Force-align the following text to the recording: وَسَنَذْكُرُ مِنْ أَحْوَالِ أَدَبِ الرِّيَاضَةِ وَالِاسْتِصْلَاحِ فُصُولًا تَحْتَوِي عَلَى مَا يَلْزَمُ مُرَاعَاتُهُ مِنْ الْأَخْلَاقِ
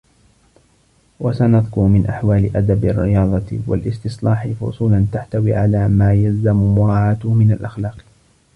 وَسَنَذْكُرُ 1.19 1.81
مِنْ 1.81 2.05
أَحْوَالِ 2.05 2.57
أَدَبِ 2.57 2.85
الرِّيَاضَةِ 2.85 3.59
وَالِاسْتِصْلَاحِ 3.67 4.47
فُصُولًا 4.61 5.05
تَحْتَوِي 5.11 5.53
عَلَى 5.53 5.87
مَا 5.87 6.13
يَلْزَمُ 6.13 6.55
مُرَاعَاتُهُ 6.55 7.33
مِنْ 7.33 7.51
الْأَخْلَاقِ 7.51 8.05